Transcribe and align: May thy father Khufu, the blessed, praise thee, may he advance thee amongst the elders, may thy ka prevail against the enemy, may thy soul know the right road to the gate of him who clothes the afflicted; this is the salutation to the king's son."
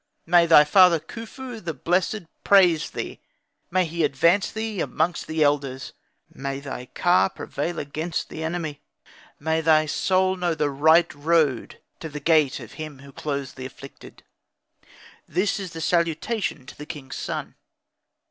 May 0.25 0.47
thy 0.47 0.63
father 0.63 0.99
Khufu, 0.99 1.59
the 1.63 1.75
blessed, 1.75 2.21
praise 2.43 2.89
thee, 2.89 3.21
may 3.69 3.85
he 3.85 4.03
advance 4.03 4.51
thee 4.51 4.81
amongst 4.81 5.27
the 5.27 5.43
elders, 5.43 5.93
may 6.33 6.59
thy 6.59 6.87
ka 6.87 7.29
prevail 7.29 7.77
against 7.77 8.29
the 8.29 8.43
enemy, 8.43 8.81
may 9.39 9.61
thy 9.61 9.85
soul 9.85 10.35
know 10.37 10.55
the 10.55 10.71
right 10.71 11.13
road 11.13 11.79
to 11.99 12.09
the 12.09 12.19
gate 12.19 12.59
of 12.59 12.73
him 12.81 12.97
who 12.97 13.11
clothes 13.11 13.53
the 13.53 13.67
afflicted; 13.67 14.23
this 15.27 15.59
is 15.59 15.73
the 15.73 15.79
salutation 15.81 16.65
to 16.65 16.75
the 16.75 16.87
king's 16.87 17.15
son." 17.17 17.53